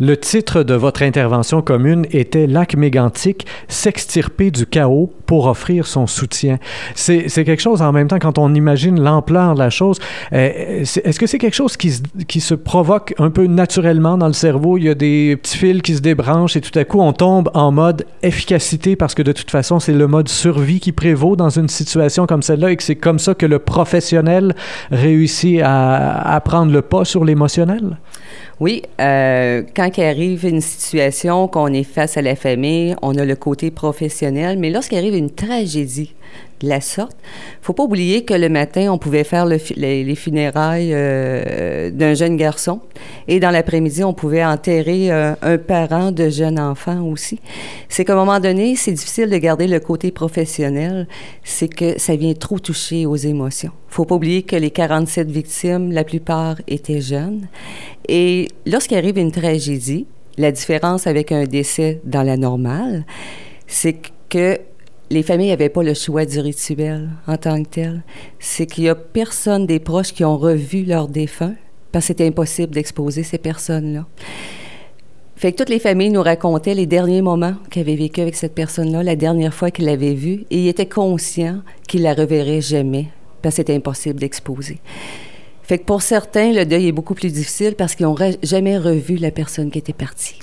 Le 0.00 0.16
titre 0.16 0.62
de 0.62 0.74
votre 0.74 1.02
intervention 1.02 1.62
commune 1.62 2.06
était 2.10 2.46
Lac 2.46 2.76
mégantique, 2.76 3.46
s'extirper 3.68 4.50
du 4.50 4.66
chaos 4.66 5.12
pour 5.26 5.46
offrir 5.46 5.86
son 5.86 6.06
soutien. 6.06 6.58
C'est 6.94 7.28
quelque 7.28 7.62
chose 7.62 7.82
en 7.82 7.92
même 7.92 8.08
temps, 8.08 8.18
quand 8.18 8.38
on 8.38 8.54
imagine 8.54 9.00
l'ampleur 9.00 9.54
de 9.54 9.58
la 9.58 9.70
chose, 9.70 9.98
euh, 10.32 10.80
est-ce 10.80 11.18
que 11.18 11.26
c'est 11.26 11.38
quelque 11.38 11.54
chose 11.54 11.76
qui 11.76 11.92
se, 11.92 12.02
qui 12.26 12.40
se 12.40 12.54
provoque 12.54 13.14
un 13.18 13.30
peu 13.30 13.46
naturellement 13.46 14.18
dans 14.18 14.26
le 14.26 14.32
cerveau? 14.32 14.78
Il 14.78 14.84
y 14.84 14.88
a 14.88 14.94
des 14.94 15.36
petits 15.36 15.58
fils 15.58 15.82
qui 15.82 15.94
se 15.94 16.00
débranchent 16.00 16.56
et 16.56 16.60
tout 16.60 16.76
à 16.78 16.84
coup, 16.84 17.00
on 17.00 17.12
tombe 17.12 17.50
en 17.54 17.72
mode 17.72 18.04
efficacité 18.22 18.96
parce 18.96 19.14
que 19.14 19.22
de 19.22 19.32
toute 19.32 19.50
façon, 19.50 19.80
c'est 19.80 19.92
le 19.92 20.06
mode 20.06 20.28
survie 20.28 20.80
qui 20.80 20.92
prévaut 20.92 21.36
dans 21.36 21.50
une 21.50 21.68
situation 21.68 22.26
comme 22.26 22.42
celle-là 22.42 22.70
et 22.70 22.76
que 22.76 22.82
c'est 22.82 22.96
comme 22.96 23.18
ça 23.18 23.34
que 23.34 23.46
le 23.46 23.58
professionnel 23.58 24.54
réussit 24.90 25.60
à, 25.62 26.34
à 26.34 26.40
prendre 26.40 26.72
le 26.72 26.82
pas 26.82 27.04
sur 27.04 27.24
l'émotionnel? 27.24 27.98
Oui, 28.60 28.82
euh, 29.00 29.62
quand 29.74 29.98
il 29.98 30.04
arrive 30.04 30.44
une 30.44 30.60
situation 30.60 31.48
qu'on 31.48 31.72
est 31.72 31.84
face 31.84 32.16
à 32.16 32.22
la 32.22 32.36
famille, 32.36 32.94
on 33.02 33.16
a 33.16 33.24
le 33.24 33.34
côté 33.34 33.70
professionnel, 33.70 34.58
mais 34.58 34.70
lorsqu'il 34.70 34.98
arrive 34.98 35.16
une 35.16 35.30
tragédie 35.30 36.14
la 36.64 36.80
sorte, 36.80 37.16
faut 37.62 37.72
pas 37.72 37.84
oublier 37.84 38.24
que 38.24 38.34
le 38.34 38.48
matin, 38.48 38.92
on 38.92 38.98
pouvait 38.98 39.24
faire 39.24 39.46
les, 39.46 40.14
funérailles 40.14 40.92
euh, 40.92 41.90
d'un 41.90 42.14
jeune 42.14 42.36
garçon 42.36 42.80
et 43.28 43.40
dans 43.40 43.50
l'après-midi, 43.50 44.04
on 44.04 44.14
pouvait 44.14 44.44
enterrer 44.44 45.10
euh, 45.10 45.34
un 45.42 45.58
parent 45.58 46.12
de 46.12 46.28
jeune 46.28 46.58
enfant 46.58 47.02
aussi. 47.02 47.40
C'est 47.88 48.04
qu'à 48.04 48.14
un 48.14 48.16
moment 48.16 48.40
donné, 48.40 48.76
c'est 48.76 48.92
difficile 48.92 49.30
de 49.30 49.36
garder 49.36 49.66
le 49.66 49.80
côté 49.80 50.10
professionnel, 50.10 51.06
c'est 51.42 51.68
que 51.68 51.98
ça 51.98 52.16
vient 52.16 52.34
trop 52.34 52.58
toucher 52.58 53.06
aux 53.06 53.16
émotions. 53.16 53.72
faut 53.88 54.04
pas 54.04 54.14
oublier 54.14 54.42
que 54.42 54.56
les 54.56 54.70
47 54.70 55.30
victimes, 55.30 55.92
la 55.92 56.04
plupart 56.04 56.56
étaient 56.66 57.00
jeunes 57.00 57.46
et 58.08 58.48
lorsqu'il 58.66 58.96
arrive 58.96 59.18
une 59.18 59.32
tragédie, 59.32 60.06
la 60.36 60.52
différence 60.52 61.06
avec 61.06 61.32
un 61.32 61.44
décès 61.44 62.00
dans 62.04 62.22
la 62.22 62.36
normale, 62.36 63.04
c'est 63.66 63.96
que 64.28 64.58
les 65.10 65.22
familles 65.22 65.50
n'avaient 65.50 65.68
pas 65.68 65.82
le 65.82 65.94
choix 65.94 66.24
du 66.24 66.40
rituel 66.40 67.10
en 67.26 67.36
tant 67.36 67.62
que 67.62 67.68
tel. 67.68 68.02
C'est 68.38 68.66
qu'il 68.66 68.84
n'y 68.84 68.90
a 68.90 68.94
personne 68.94 69.66
des 69.66 69.78
proches 69.78 70.12
qui 70.12 70.24
ont 70.24 70.38
revu 70.38 70.84
leurs 70.84 71.08
défunts 71.08 71.54
parce 71.92 72.04
que 72.04 72.06
c'était 72.08 72.26
impossible 72.26 72.74
d'exposer 72.74 73.22
ces 73.22 73.38
personnes-là. 73.38 74.06
Fait 75.36 75.52
que 75.52 75.58
toutes 75.58 75.68
les 75.68 75.78
familles 75.78 76.10
nous 76.10 76.22
racontaient 76.22 76.74
les 76.74 76.86
derniers 76.86 77.22
moments 77.22 77.54
qu'ils 77.70 77.82
avaient 77.82 77.96
vécu 77.96 78.20
avec 78.20 78.34
cette 78.34 78.54
personne-là, 78.54 79.02
la 79.02 79.16
dernière 79.16 79.52
fois 79.52 79.70
qu'ils 79.70 79.84
l'avaient 79.84 80.14
vue, 80.14 80.44
et 80.50 80.58
ils 80.58 80.68
étaient 80.68 80.88
conscients 80.88 81.60
qu'ils 81.86 82.02
la 82.02 82.14
reverraient 82.14 82.60
jamais 82.60 83.08
parce 83.42 83.54
que 83.54 83.56
c'était 83.56 83.74
impossible 83.74 84.18
d'exposer. 84.18 84.78
Fait 85.62 85.78
que 85.78 85.84
pour 85.84 86.02
certains, 86.02 86.52
le 86.52 86.64
deuil 86.64 86.88
est 86.88 86.92
beaucoup 86.92 87.14
plus 87.14 87.32
difficile 87.32 87.74
parce 87.74 87.94
qu'ils 87.94 88.06
n'ont 88.06 88.16
jamais 88.42 88.78
revu 88.78 89.16
la 89.16 89.30
personne 89.30 89.70
qui 89.70 89.78
était 89.78 89.92
partie. 89.92 90.38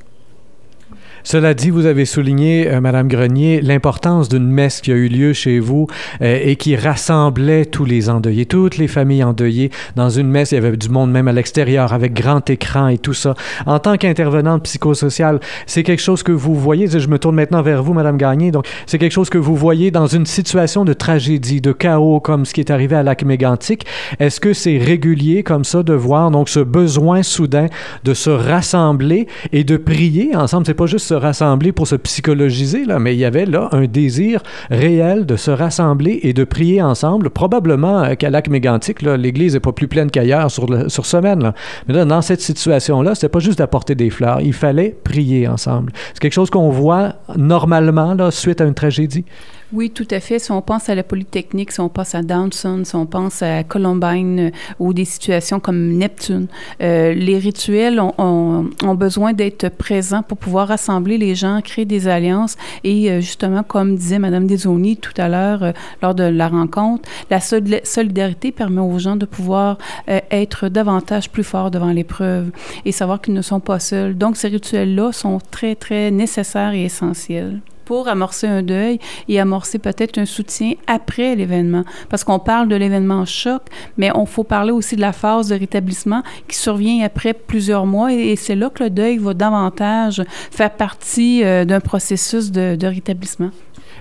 Cela 1.24 1.54
dit, 1.54 1.70
vous 1.70 1.86
avez 1.86 2.06
souligné, 2.06 2.68
euh, 2.68 2.82
Madame 2.82 3.08
Grenier, 3.08 3.62
l'importance 3.62 4.30
d'une 4.30 4.48
messe 4.48 4.82
qui 4.82 4.92
a 4.92 4.96
eu 4.96 5.08
lieu 5.08 5.34
chez 5.34 5.60
vous 5.60 5.88
euh, 6.22 6.40
et 6.42 6.56
qui 6.56 6.76
rassemblait 6.76 7.66
tous 7.66 7.86
les 7.86 8.10
endeuillés, 8.10 8.46
toutes 8.46 8.78
les 8.78 8.88
familles 8.88 9.24
endeuillées. 9.24 9.72
Dans 9.96 10.10
une 10.10 10.28
messe, 10.28 10.52
il 10.52 10.56
y 10.56 10.58
avait 10.58 10.76
du 10.76 10.90
monde 10.90 11.12
même 11.12 11.28
à 11.28 11.32
l'extérieur, 11.32 11.94
avec 11.94 12.14
grand 12.14 12.50
écran 12.50 12.88
et 12.88 12.98
tout 12.98 13.14
ça. 13.14 13.36
En 13.66 13.80
tant 13.80 13.98
qu'intervenante 13.98 14.64
psychosociale, 14.64 15.40
c'est 15.68 15.84
quelque 15.84 16.02
chose 16.02 16.24
que 16.24 16.32
vous 16.32 16.56
voyez. 16.56 16.88
Je 16.88 17.08
me 17.08 17.20
tourne 17.20 17.36
maintenant 17.36 17.62
vers 17.62 17.84
vous, 17.84 17.94
Madame 17.94 18.18
Gagné. 18.18 18.52
Donc, 18.52 18.68
c'est 18.86 18.98
quelque 18.98 19.12
chose 19.12 19.30
que 19.30 19.38
vous 19.38 19.56
voyez 19.56 19.92
dans 19.92 20.08
une 20.08 20.26
situation 20.26 20.86
de 20.86 20.94
tragédie, 20.94 21.62
de 21.62 21.72
chaos, 21.72 22.20
comme 22.20 22.46
ce 22.46 22.54
qui 22.54 22.62
est 22.62 22.72
arrivé 22.72 22.96
à 22.96 23.04
Lac 23.04 23.24
Mégantic. 23.24 23.86
Est-ce 24.20 24.40
que 24.40 24.54
c'est 24.54 24.78
régulier 24.78 25.44
comme 25.44 25.64
ça 25.64 25.84
de 25.84 25.94
voir 25.94 26.32
donc 26.32 26.50
ce 26.50 26.60
besoin 26.60 27.24
soudain 27.24 27.68
de 28.04 28.14
se 28.14 28.30
rassembler 28.30 29.28
et 29.52 29.64
de 29.64 29.78
prier 29.78 30.36
ensemble? 30.36 30.66
C'est 30.66 30.74
pas 30.74 30.86
juste 30.86 31.11
se 31.12 31.16
rassembler 31.16 31.74
pour 31.74 31.88
se 31.88 31.98
psychologiser, 31.98 32.86
là, 32.86 32.98
mais 32.98 33.14
il 33.14 33.20
y 33.20 33.26
avait 33.26 33.46
là 33.46 33.68
un 33.74 33.86
désir 33.86 34.42
réel 34.70 35.26
de 35.26 35.36
se 35.36 35.52
rassembler 35.52 36.22
et 36.24 36.32
de 36.32 36.46
prier 36.46 36.82
ensemble. 36.82 37.30
Probablement 37.30 38.02
euh, 38.02 38.16
qu'à 38.16 38.30
Lac 38.30 38.48
Mégantic, 38.48 39.02
l'Église 39.02 39.56
n'est 39.56 39.60
pas 39.60 39.74
plus 39.74 39.90
pleine 39.90 40.10
qu'ailleurs 40.10 40.50
sur, 40.50 40.90
sur 40.90 41.06
semaine. 41.06 41.52
Mais 41.88 41.96
là, 41.96 42.06
dans 42.06 42.22
cette 42.22 42.40
situation-là, 42.40 43.14
c'était 43.14 43.28
pas 43.28 43.40
juste 43.40 43.58
d'apporter 43.58 43.94
des 43.94 44.10
fleurs, 44.10 44.40
il 44.40 44.54
fallait 44.54 44.96
prier 45.04 45.50
ensemble. 45.50 45.92
C'est 46.14 46.20
quelque 46.20 46.32
chose 46.32 46.50
qu'on 46.50 46.70
voit 46.70 47.16
normalement 47.36 48.14
là, 48.14 48.32
suite 48.32 48.62
à 48.62 48.64
une 48.64 48.74
tragédie. 48.74 49.26
Oui, 49.74 49.90
tout 49.90 50.08
à 50.12 50.20
fait. 50.20 50.38
Si 50.38 50.52
on 50.52 50.62
pense 50.62 50.90
à 50.90 50.96
la 50.96 51.04
Polytechnique, 51.04 51.72
si 51.72 51.80
on 51.80 51.88
pense 51.88 52.14
à 52.14 52.24
Downson, 52.24 52.82
si 52.84 52.94
on 52.94 53.06
pense 53.06 53.42
à 53.42 53.64
Columbine 53.64 54.40
euh, 54.40 54.52
ou 54.80 54.94
des 54.94 55.06
situations 55.06 55.62
comme 55.62 55.94
Neptune, 55.94 56.48
euh, 56.82 57.14
les 57.14 57.38
rituels 57.38 58.02
ont, 58.18 58.70
besoin 58.96 59.32
d'être 59.32 59.70
présents 59.70 60.24
pour 60.24 60.38
pouvoir 60.38 60.68
rassembler 60.68 61.18
les 61.18 61.36
gens, 61.36 61.62
créer 61.62 61.86
des 61.86 62.10
alliances 62.10 62.58
et 62.84 63.10
euh, 63.10 63.22
justement, 63.22 63.64
comme 63.64 63.96
disait 63.96 64.20
Mme 64.20 64.46
Desoni 64.46 64.98
tout 64.98 65.14
à 65.16 65.30
l'heure 65.30 65.74
lors 66.02 66.16
de 66.16 66.24
la 66.24 66.50
rencontre, 66.50 67.08
la 67.30 67.40
solidarité 67.40 68.52
permet 68.52 68.82
aux 68.82 69.00
gens 69.00 69.16
de 69.16 69.26
pouvoir 69.26 69.78
être 70.08 70.68
davantage 70.68 71.30
plus 71.30 71.46
forts 71.46 71.72
devant 71.72 71.92
l'épreuve 71.92 72.52
et 72.84 72.92
savoir 72.92 73.22
qu'ils 73.22 73.34
ne 73.34 73.42
sont 73.42 73.62
pas 73.62 73.80
seuls. 73.80 74.18
Donc, 74.18 74.36
ces 74.36 74.50
rituels-là 74.50 75.14
sont 75.14 75.40
très, 75.50 75.76
très 75.76 76.12
nécessaires 76.12 76.74
et 76.74 76.84
essentiels 76.84 77.62
pour 77.92 78.08
amorcer 78.08 78.48
un 78.48 78.64
deuil 78.64 79.00
et 79.28 79.38
amorcer 79.38 79.78
peut-être 79.78 80.18
un 80.18 80.26
soutien 80.26 80.76
après 80.88 81.36
l'événement. 81.36 81.84
Parce 82.08 82.24
qu'on 82.24 82.40
parle 82.40 82.70
de 82.70 82.76
l'événement 82.78 83.26
choc, 83.26 83.64
mais 83.98 84.12
on 84.16 84.26
faut 84.26 84.46
parler 84.46 84.72
aussi 84.72 84.96
de 84.96 85.02
la 85.02 85.12
phase 85.12 85.50
de 85.50 85.56
rétablissement 85.56 86.24
qui 86.48 86.56
survient 86.56 87.04
après 87.04 87.34
plusieurs 87.34 87.86
mois 87.86 88.14
et, 88.14 88.38
c'est 88.38 88.56
là 88.56 88.70
que 88.70 88.86
le 88.86 88.90
deuil 88.90 89.18
va 89.18 89.34
davantage 89.34 90.24
faire 90.52 90.72
partie 90.72 91.44
euh, 91.44 91.66
d'un 91.66 91.82
processus 91.82 92.50
de, 92.50 92.78
de 92.78 92.88
rétablissement. 92.88 93.50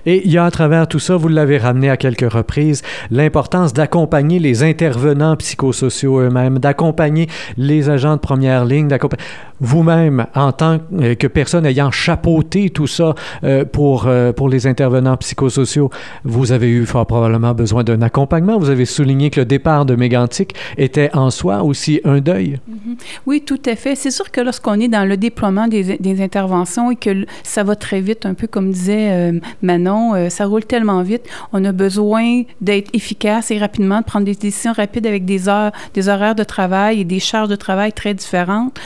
Et 0.06 0.22
il 0.24 0.32
y 0.32 0.38
a 0.38 0.44
à 0.44 0.50
travers 0.50 0.86
tout 0.86 0.98
ça, 0.98 1.16
vous 1.16 1.28
l'avez 1.28 1.58
ramené 1.58 1.90
à 1.90 1.96
quelques 1.96 2.32
reprises, 2.32 2.82
l'importance 3.10 3.72
d'accompagner 3.72 4.38
les 4.38 4.62
intervenants 4.62 5.36
psychosociaux 5.36 6.20
eux-mêmes, 6.20 6.58
d'accompagner 6.58 7.28
les 7.56 7.90
agents 7.90 8.14
de 8.14 8.20
première 8.20 8.64
ligne, 8.64 8.88
d'accompagner 8.88 9.22
vous-même, 9.60 10.26
en 10.34 10.52
tant 10.52 10.78
euh, 11.00 11.14
que 11.14 11.26
personne 11.26 11.66
ayant 11.66 11.90
chapeauté 11.90 12.70
tout 12.70 12.86
ça 12.86 13.14
euh, 13.44 13.64
pour, 13.64 14.06
euh, 14.06 14.32
pour 14.32 14.48
les 14.48 14.66
intervenants 14.66 15.16
psychosociaux, 15.18 15.90
vous 16.24 16.52
avez 16.52 16.68
eu 16.68 16.86
fort 16.86 17.06
probablement 17.06 17.52
besoin 17.52 17.84
d'un 17.84 18.02
accompagnement. 18.02 18.58
Vous 18.58 18.70
avez 18.70 18.86
souligné 18.86 19.30
que 19.30 19.40
le 19.40 19.46
départ 19.46 19.84
de 19.84 19.94
Mégantic 19.94 20.54
était 20.78 21.10
en 21.14 21.30
soi 21.30 21.62
aussi 21.62 22.00
un 22.04 22.20
deuil. 22.20 22.58
Mm-hmm. 22.70 22.96
Oui, 23.26 23.42
tout 23.42 23.60
à 23.66 23.76
fait. 23.76 23.94
C'est 23.94 24.10
sûr 24.10 24.30
que 24.30 24.40
lorsqu'on 24.40 24.80
est 24.80 24.88
dans 24.88 25.06
le 25.06 25.16
déploiement 25.16 25.68
des, 25.68 25.98
des, 25.98 26.22
interventions 26.22 26.90
et 26.90 26.96
que 26.96 27.26
ça 27.42 27.62
va 27.62 27.76
très 27.76 28.00
vite, 28.00 28.26
un 28.26 28.34
peu 28.34 28.46
comme 28.46 28.70
disait 28.70 29.32
Manon, 29.62 30.28
ça 30.28 30.46
roule 30.46 30.64
tellement 30.64 31.02
vite, 31.02 31.22
on 31.52 31.64
a 31.64 31.72
besoin 31.72 32.42
d'être 32.60 32.90
efficace 32.92 33.50
et 33.50 33.58
rapidement, 33.58 34.00
de 34.00 34.04
prendre 34.04 34.26
des 34.26 34.34
décisions 34.34 34.72
rapides 34.72 35.06
avec 35.06 35.24
des 35.24 35.48
heures, 35.48 35.72
des 35.94 36.08
horaires 36.08 36.34
de 36.34 36.44
travail 36.44 37.00
et 37.00 37.04
des 37.04 37.20
charges 37.20 37.48
de 37.48 37.56
travail 37.56 37.92
très 37.92 38.14
différentes. 38.14 38.78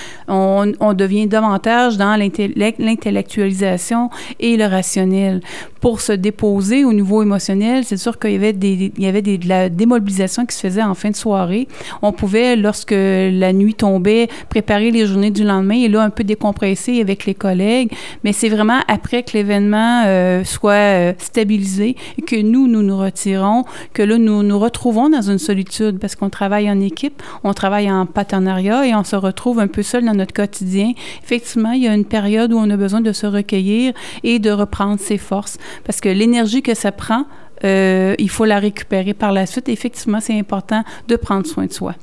On, 0.80 0.94
devient 0.94 1.26
davantage 1.26 1.97
dans 1.97 2.16
l'intellectualisation 2.16 4.11
et 4.40 4.56
le 4.56 4.66
rationnel. 4.66 5.40
Pour 5.80 6.00
se 6.00 6.12
déposer 6.12 6.85
au 6.85 6.92
niveau 6.92 7.23
émotionnel, 7.23 7.85
c'est 7.85 7.97
sûr 7.97 8.18
qu'il 8.18 8.33
y 8.33 8.37
avait, 8.37 8.52
des, 8.52 8.92
il 8.97 9.02
y 9.02 9.06
avait 9.06 9.23
de 9.23 9.49
la 9.49 9.68
démobilisation 9.68 10.47
qui 10.47 10.56
se 10.56 10.61
faisait 10.62 10.83
en 10.83 10.94
fin 10.94 11.11
de 11.11 11.16
soirée. 11.16 11.68
On 12.02 12.12
pouvait, 12.12 12.56
lorsque 12.56 12.94
la 12.94 13.52
nuit 13.52 13.75
tombait, 13.75 14.28
préparer 14.49 14.90
les 14.90 15.06
journées 15.06 15.30
du 15.30 15.44
lendemain 15.44 15.75
et 15.75 15.88
là, 15.88 16.02
un 16.02 16.11
peu 16.11 16.25
décompresser 16.25 17.00
avec 17.00 17.26
les 17.26 17.35
collègues. 17.35 17.92
Mais 18.23 18.33
c'est 18.33 18.49
vraiment 18.49 18.80
après 18.88 19.23
que 19.23 19.33
l'événement 19.35 20.04
euh, 20.06 20.44
soit 20.44 20.73
euh, 20.73 21.12
stabilisé 21.18 21.97
et 22.18 22.23
que 22.23 22.40
nous, 22.40 22.66
nous 22.66 22.83
nous 22.83 22.97
retirons, 22.97 23.64
que 23.92 24.02
là, 24.02 24.18
nous 24.18 24.42
nous 24.42 24.59
retrouvons 24.59 25.11
dans 25.11 25.23
une 25.23 25.38
solitude 25.38 25.99
parce 25.99 26.16
qu'on 26.16 26.30
travaille 26.30 26.71
en 26.71 26.80
équipe, 26.80 27.23
on 27.42 27.52
travaille 27.52 27.90
en 27.90 28.06
partenariat 28.06 28.87
et 28.87 28.94
on 28.94 29.04
se 29.04 29.16
retrouve 29.16 29.59
un 29.59 29.66
peu 29.66 29.83
seul 29.83 30.04
dans 30.04 30.14
notre 30.14 30.33
effectivement, 30.62 31.73
il 31.73 31.82
y 31.82 31.88
a 31.88 31.94
une 31.94 32.04
période 32.04 32.52
où 32.52 32.58
on 32.58 32.70
a 32.70 32.76
besoin 32.76 33.00
de 33.00 33.12
se 33.12 33.26
recueillir 33.26 33.92
et 34.23 34.38
de 34.38 34.50
reprendre 34.50 35.00
ses 35.00 35.18
forces. 35.18 35.58
Parce 35.84 36.00
que 36.00 36.08
l'énergie 36.08 36.62
que 36.62 36.75
ça 36.75 36.92
prend, 36.92 37.26
euh, 37.64 38.14
il 38.18 38.30
faut 38.30 38.44
la 38.44 38.58
récupérer 38.58 39.14
par 39.14 39.32
la 39.32 39.46
suite. 39.46 39.68
Effectivement, 39.68 40.20
c'est 40.20 40.38
important 40.38 40.84
de 41.08 41.16
prendre 41.16 41.46
soin 41.46 41.66
de 41.66 41.73
soi. 41.73 41.94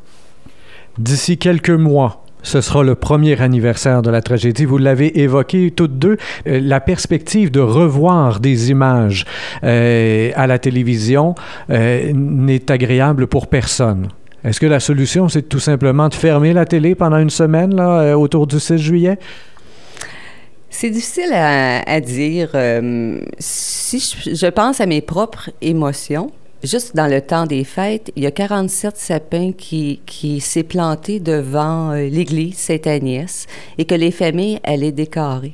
D'ici 0.97 1.37
quelques 1.37 1.69
mois, 1.69 2.23
ce 2.43 2.59
sera 2.59 2.83
le 2.83 2.95
premier 2.95 3.39
anniversaire 3.39 4.01
de 4.01 4.09
la 4.09 4.21
tragédie. 4.21 4.65
Vous 4.65 4.79
l'avez 4.79 5.19
évoqué 5.21 5.71
toutes 5.71 5.99
deux. 5.99 6.17
Euh, 6.47 6.59
la 6.61 6.79
perspective 6.79 7.51
de 7.51 7.59
revoir 7.59 8.39
des 8.39 8.71
images 8.71 9.25
euh, 9.63 10.31
à 10.35 10.47
la 10.47 10.57
télévision 10.57 11.35
n'est 11.69 12.71
agréable 12.71 13.27
pour 13.27 13.47
personne. 13.47 14.07
Est-ce 14.43 14.59
que 14.59 14.65
la 14.65 14.79
solution, 14.79 15.29
c'est 15.29 15.43
tout 15.43 15.59
simplement 15.59 16.09
de 16.09 16.15
fermer 16.15 16.53
la 16.53 16.65
télé 16.65 16.95
pendant 16.95 17.17
une 17.17 17.29
semaine, 17.29 17.75
là, 17.75 18.01
euh, 18.01 18.13
autour 18.13 18.47
du 18.47 18.59
6 18.59 18.77
juillet? 18.77 19.19
C'est 20.69 20.89
difficile 20.89 21.31
à, 21.33 22.01
dire. 22.01 22.51
Euh, 22.55 23.19
si 23.37 23.99
je, 23.99 24.47
pense 24.47 24.81
à 24.81 24.87
mes 24.87 25.01
propres 25.01 25.51
émotions, 25.61 26.31
juste 26.63 26.95
dans 26.95 27.07
le 27.07 27.21
temps 27.21 27.45
des 27.45 27.63
fêtes, 27.65 28.11
il 28.15 28.23
y 28.23 28.25
a 28.25 28.31
47 28.31 28.97
sapins 28.97 29.51
qui, 29.51 30.01
qui 30.05 30.39
s'est 30.39 30.63
planté 30.63 31.19
devant 31.19 31.91
euh, 31.91 32.07
l'église 32.07 32.57
Sainte-Agnès 32.57 33.45
et 33.77 33.85
que 33.85 33.95
les 33.95 34.11
familles 34.11 34.59
allaient 34.63 34.93
décorer. 34.93 35.53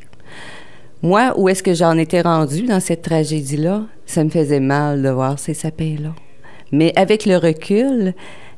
Moi, 1.02 1.34
où 1.36 1.50
est-ce 1.50 1.64
que 1.64 1.74
j'en 1.74 1.98
étais 1.98 2.22
rendue 2.22 2.64
dans 2.64 2.80
cette 2.80 3.02
tragédie-là? 3.02 3.84
Ça 4.06 4.24
me 4.24 4.30
faisait 4.30 4.60
mal 4.60 5.02
de 5.02 5.10
voir 5.10 5.40
ces 5.40 5.54
sapins-là. 5.54 6.14
Mais 6.72 6.94
avec 6.96 7.26
le 7.26 7.38
recul, 7.38 8.14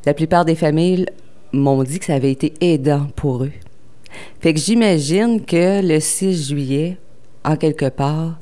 la 0.06 0.13
plupart 0.13 0.46
des 0.46 0.56
familles 0.56 1.06
m'ont 1.51 1.84
dit 1.84 2.00
que 2.00 2.06
ça 2.06 2.15
avait 2.15 2.32
été 2.32 2.53
aidant 2.62 3.08
pour 3.15 3.44
eux. 3.44 3.51
Fait 4.39 4.53
que 4.53 4.60
j'imagine 4.60 5.44
que 5.46 5.82
le 5.86 6.00
6 6.00 6.50
juillet, 6.50 6.98
en 7.44 7.56
quelque 7.56 7.89
part, 7.89 8.39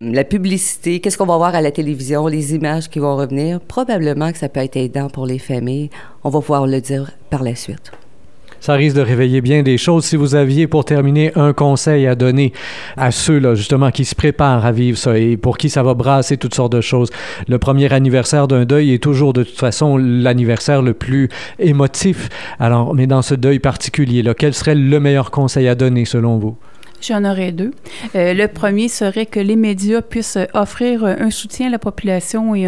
la 0.00 0.24
publicité, 0.24 1.00
qu'est-ce 1.00 1.18
qu'on 1.18 1.26
va 1.26 1.36
voir 1.36 1.54
à 1.54 1.60
la 1.60 1.72
télévision, 1.72 2.26
les 2.28 2.54
images 2.54 2.88
qui 2.88 3.00
vont 3.00 3.16
revenir, 3.16 3.60
probablement 3.60 4.30
que 4.30 4.38
ça 4.38 4.48
peut 4.48 4.60
être 4.60 4.76
aidant 4.76 5.08
pour 5.08 5.26
les 5.26 5.38
familles. 5.38 5.90
On 6.22 6.30
va 6.30 6.40
pouvoir 6.40 6.66
le 6.66 6.80
dire 6.80 7.10
par 7.30 7.42
la 7.42 7.54
suite 7.54 7.90
ça 8.60 8.74
risque 8.74 8.96
de 8.96 9.02
réveiller 9.02 9.40
bien 9.40 9.62
des 9.62 9.78
choses. 9.78 10.04
Si 10.04 10.16
vous 10.16 10.34
aviez, 10.34 10.66
pour 10.66 10.84
terminer, 10.84 11.32
un 11.36 11.52
conseil 11.52 12.06
à 12.06 12.14
donner 12.14 12.52
à 12.96 13.10
ceux-là, 13.10 13.54
justement, 13.54 13.90
qui 13.90 14.04
se 14.04 14.14
préparent 14.14 14.64
à 14.64 14.72
vivre 14.72 14.98
ça 14.98 15.18
et 15.18 15.36
pour 15.36 15.58
qui 15.58 15.70
ça 15.70 15.82
va 15.82 15.94
brasser 15.94 16.36
toutes 16.36 16.54
sortes 16.54 16.72
de 16.72 16.80
choses. 16.80 17.10
Le 17.48 17.58
premier 17.58 17.92
anniversaire 17.92 18.48
d'un 18.48 18.64
deuil 18.64 18.92
est 18.92 19.02
toujours, 19.02 19.32
de 19.32 19.42
toute 19.42 19.58
façon, 19.58 19.96
l'anniversaire 19.96 20.82
le 20.82 20.94
plus 20.94 21.28
émotif. 21.58 22.28
Alors, 22.58 22.94
mais 22.94 23.06
dans 23.06 23.22
ce 23.22 23.34
deuil 23.34 23.58
particulier-là, 23.58 24.34
quel 24.34 24.54
serait 24.54 24.74
le 24.74 25.00
meilleur 25.00 25.30
conseil 25.30 25.68
à 25.68 25.74
donner, 25.74 26.04
selon 26.04 26.38
vous? 26.38 26.56
J'en 27.00 27.24
aurais 27.24 27.52
deux. 27.52 27.72
Euh, 28.14 28.34
le 28.34 28.48
premier 28.48 28.88
serait 28.88 29.26
que 29.26 29.40
les 29.40 29.56
médias 29.56 30.02
puissent 30.02 30.38
offrir 30.54 31.04
un 31.04 31.30
soutien 31.30 31.68
à 31.68 31.70
la 31.70 31.78
population 31.78 32.54
et 32.54 32.64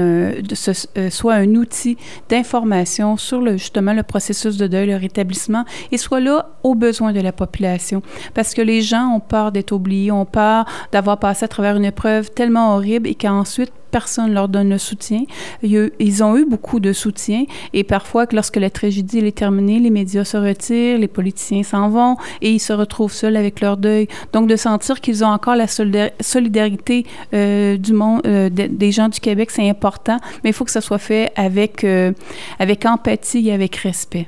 ce, 0.55 0.71
euh, 0.97 1.11
soit 1.11 1.35
un 1.35 1.55
outil 1.55 1.97
d'information 2.29 3.17
sur 3.17 3.41
le, 3.41 3.53
justement 3.57 3.93
le 3.93 4.03
processus 4.03 4.57
de 4.57 4.67
deuil, 4.67 4.87
le 4.87 4.97
rétablissement, 4.97 5.65
et 5.93 5.99
soit 5.99 6.21
là 6.21 6.51
aux 6.63 6.75
besoins 6.75 7.13
de 7.13 7.21
la 7.21 7.33
population. 7.33 8.03
Parce 8.35 8.55
que 8.55 8.63
les 8.63 8.83
gens 8.83 9.09
ont 9.15 9.21
peur 9.21 9.53
d'être 9.53 9.73
oubliés, 9.73 10.13
ont 10.13 10.25
peur 10.25 10.65
d'avoir 10.93 11.19
passé 11.19 11.45
à 11.45 11.49
travers 11.49 11.77
une 11.77 11.85
épreuve 11.85 12.31
tellement 12.31 12.75
horrible 12.75 13.09
et 13.09 13.15
qu'ensuite 13.15 13.73
personne 13.91 14.33
leur 14.33 14.49
donne 14.49 14.69
le 14.69 14.79
soutien. 14.79 15.23
Ils 15.63 16.25
ont 16.25 16.37
eu 16.37 16.45
beaucoup 16.45 16.81
de 16.81 16.93
soutien 16.93 17.45
et 17.73 17.85
parfois, 17.85 18.27
lorsque 18.33 18.57
la 18.57 18.71
tragédie 18.71 19.19
est 19.19 19.37
terminée, 19.37 19.79
les 19.79 19.91
médias 19.91 20.25
se 20.25 20.37
retirent, 20.37 20.99
les 20.99 21.09
politiciens 21.09 21.63
s'en 21.63 21.89
vont 21.89 22.17
et 22.41 22.51
ils 22.51 22.59
se 22.59 22.73
retrouvent 22.73 23.13
seuls 23.13 23.37
avec 23.37 23.61
leur 23.61 23.77
deuil. 23.77 24.09
Donc, 24.33 24.49
de 24.49 24.57
sentir 24.57 25.01
qu'ils 25.01 25.25
ont 25.25 25.29
encore 25.29 25.57
la 25.57 25.67
solidarité 25.67 27.07
euh, 27.35 27.77
du 27.77 27.93
monde, 27.93 28.23
euh, 28.27 28.49
des 28.51 28.93
gens 28.93 29.09
du 29.09 29.21
Québec, 29.21 29.51
c'est 29.51 29.69
important, 29.69 30.19
mais 30.43 30.51
il 30.51 30.53
faut 30.53 30.65
que 30.65 30.71
ça 30.71 30.81
soit 30.81 30.99
fait 30.99 31.33
avec, 31.37 31.85
euh, 31.85 32.13
avec 32.59 32.87
empathie 32.87 33.49
et 33.49 33.53
avec 33.53 33.77
respect. 33.77 34.27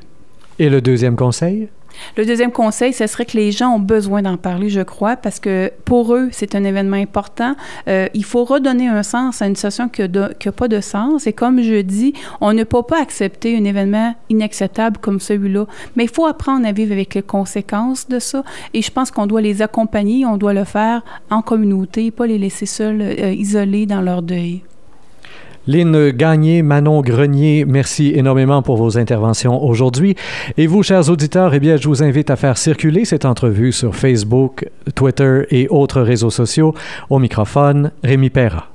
Et 0.58 0.68
le 0.68 0.80
deuxième 0.80 1.16
conseil? 1.16 1.68
Le 2.16 2.24
deuxième 2.24 2.52
conseil, 2.52 2.92
ce 2.92 3.06
serait 3.06 3.24
que 3.24 3.36
les 3.36 3.52
gens 3.52 3.70
ont 3.70 3.80
besoin 3.80 4.22
d'en 4.22 4.36
parler, 4.36 4.68
je 4.68 4.80
crois, 4.80 5.16
parce 5.16 5.40
que 5.40 5.72
pour 5.84 6.14
eux, 6.14 6.28
c'est 6.32 6.54
un 6.54 6.64
événement 6.64 6.96
important. 6.96 7.54
Euh, 7.88 8.08
il 8.14 8.24
faut 8.24 8.44
redonner 8.44 8.88
un 8.88 9.02
sens 9.02 9.42
à 9.42 9.46
une 9.46 9.56
situation 9.56 9.88
qui 9.88 10.02
n'a 10.02 10.52
pas 10.52 10.68
de 10.68 10.80
sens. 10.80 11.26
Et 11.26 11.32
comme 11.32 11.62
je 11.62 11.80
dis, 11.80 12.14
on 12.40 12.52
ne 12.52 12.64
peut 12.64 12.82
pas 12.82 13.00
accepter 13.00 13.56
un 13.56 13.64
événement 13.64 14.14
inacceptable 14.30 14.98
comme 14.98 15.20
celui-là. 15.20 15.66
Mais 15.96 16.04
il 16.04 16.10
faut 16.10 16.26
apprendre 16.26 16.66
à 16.66 16.72
vivre 16.72 16.92
avec 16.92 17.14
les 17.14 17.22
conséquences 17.22 18.08
de 18.08 18.18
ça. 18.18 18.42
Et 18.74 18.82
je 18.82 18.90
pense 18.90 19.10
qu'on 19.10 19.26
doit 19.26 19.40
les 19.40 19.62
accompagner, 19.62 20.26
on 20.26 20.36
doit 20.36 20.54
le 20.54 20.64
faire 20.64 21.02
en 21.30 21.42
communauté, 21.42 22.10
pas 22.10 22.26
les 22.26 22.38
laisser 22.38 22.66
seuls, 22.66 23.00
euh, 23.00 23.32
isolés 23.32 23.86
dans 23.86 24.00
leur 24.00 24.22
deuil. 24.22 24.62
Lynn 25.66 26.10
Gagné, 26.10 26.62
Manon 26.62 27.02
Grenier, 27.02 27.64
merci 27.64 28.12
énormément 28.14 28.62
pour 28.62 28.76
vos 28.76 28.98
interventions 28.98 29.62
aujourd'hui. 29.62 30.16
Et 30.56 30.66
vous, 30.66 30.82
chers 30.82 31.08
auditeurs, 31.08 31.54
eh 31.54 31.60
bien, 31.60 31.76
je 31.76 31.86
vous 31.86 32.02
invite 32.02 32.30
à 32.30 32.36
faire 32.36 32.58
circuler 32.58 33.04
cette 33.04 33.24
entrevue 33.24 33.72
sur 33.72 33.94
Facebook, 33.94 34.68
Twitter 34.94 35.42
et 35.50 35.68
autres 35.68 36.00
réseaux 36.00 36.30
sociaux. 36.30 36.74
Au 37.10 37.18
microphone, 37.18 37.92
Rémi 38.02 38.30
Perra. 38.30 38.68